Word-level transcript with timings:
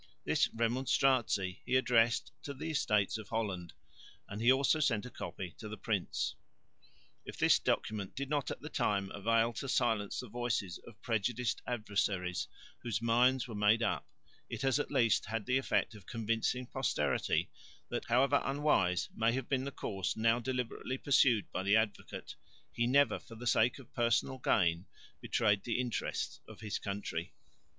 This 0.25 0.47
Remonstratie 0.47 1.59
he 1.63 1.75
addressed 1.75 2.31
to 2.41 2.55
the 2.55 2.71
Estates 2.71 3.19
of 3.19 3.29
Holland, 3.29 3.73
and 4.27 4.41
he 4.41 4.51
also 4.51 4.79
sent 4.79 5.05
a 5.05 5.11
copy 5.11 5.51
to 5.59 5.69
the 5.69 5.77
Prince. 5.77 6.33
If 7.23 7.37
this 7.37 7.59
document 7.59 8.15
did 8.15 8.27
not 8.27 8.49
at 8.49 8.61
the 8.61 8.69
time 8.69 9.11
avail 9.11 9.53
to 9.53 9.69
silence 9.69 10.19
the 10.19 10.27
voices 10.27 10.79
of 10.87 10.99
prejudiced 11.03 11.61
adversaries 11.67 12.47
whose 12.81 12.99
minds 12.99 13.47
were 13.47 13.53
made 13.53 13.83
up, 13.83 14.09
it 14.49 14.63
has 14.63 14.79
at 14.79 14.89
least 14.89 15.25
had 15.27 15.45
the 15.45 15.59
effect 15.59 15.93
of 15.93 16.07
convincing 16.07 16.65
posterity 16.65 17.51
that, 17.89 18.05
however 18.05 18.41
unwise 18.43 19.07
may 19.13 19.33
have 19.33 19.47
been 19.49 19.65
the 19.65 19.71
course 19.71 20.17
now 20.17 20.39
deliberately 20.39 20.97
pursued 20.97 21.45
by 21.51 21.61
the 21.61 21.75
Advocate, 21.75 22.35
he 22.73 22.87
never 22.87 23.19
for 23.19 23.35
the 23.35 23.45
sake 23.45 23.77
of 23.77 23.93
personal 23.93 24.39
gain 24.39 24.87
betrayed 25.21 25.63
the 25.63 25.79
interests 25.79 26.39
of 26.47 26.61
his 26.61 26.79
country. 26.79 27.35